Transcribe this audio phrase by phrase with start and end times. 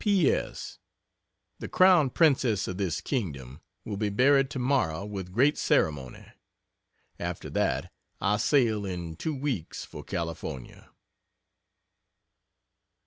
[0.03, 0.31] P.
[0.31, 0.79] S.
[1.59, 6.25] The crown Princess of this Kingdom will be buried tomorrow with great ceremony
[7.19, 10.89] after that I sail in two weeks for California.